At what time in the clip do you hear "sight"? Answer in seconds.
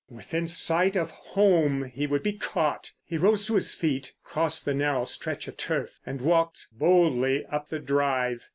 0.47-0.95